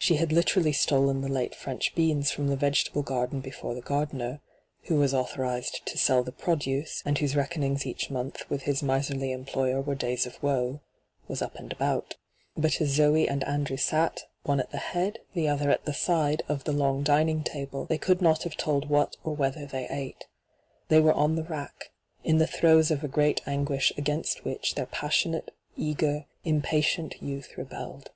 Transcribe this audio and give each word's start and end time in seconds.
She 0.00 0.14
had 0.16 0.32
literally 0.32 0.72
stolen 0.72 1.20
the 1.20 1.28
late 1.28 1.54
French 1.54 1.94
beans 1.94 2.30
from 2.30 2.46
the 2.48 2.56
v^etable 2.56 3.04
garden 3.04 3.40
before 3.40 3.74
the 3.74 3.82
gardener— 3.82 4.40
who 4.84 4.94
was 4.96 5.12
authorized 5.12 5.84
to 5.84 5.98
sell 5.98 6.22
the 6.22 6.32
produce, 6.32 7.02
and 7.04 7.18
whose 7.18 7.36
reckonings 7.36 7.84
each 7.84 8.08
month 8.08 8.48
with 8.48 8.62
his 8.62 8.82
miserly 8.82 9.32
employer 9.32 9.82
were 9.82 9.94
days 9.96 10.24
of 10.24 10.42
woe— 10.42 10.80
was 11.28 11.42
up 11.42 11.56
and 11.56 11.72
about 11.72 12.14
But 12.56 12.80
as 12.80 12.88
Zoe 12.88 13.28
and 13.28 13.44
Andrew 13.44 13.76
sat, 13.76 14.22
one 14.44 14.60
at 14.60 14.70
the 14.70 14.78
head, 14.78 15.18
the 15.34 15.46
other 15.46 15.68
at 15.70 15.84
the 15.84 15.94
aide, 16.08 16.42
of 16.48 16.64
the 16.64 16.72
long 16.72 17.02
dining 17.02 17.42
table, 17.44 17.84
they 17.84 17.98
could 17.98 18.22
not 18.22 18.44
have 18.44 18.56
told 18.56 18.88
what 18.88 19.14
or 19.24 19.36
whether 19.36 19.66
they 19.66 19.88
ate. 19.90 20.24
They 20.88 21.00
were 21.00 21.12
on 21.12 21.36
the 21.36 21.44
rack— 21.44 21.90
in 22.24 22.38
the 22.38 22.46
throes 22.46 22.90
of 22.90 23.04
a 23.04 23.08
great 23.08 23.42
anguish 23.46 23.92
against 23.98 24.42
which 24.44 24.74
their 24.74 24.86
passionate, 24.86 25.50
eager, 25.76 26.24
impatient 26.44 27.20
youth 27.22 27.58
rebelled. 27.58 28.10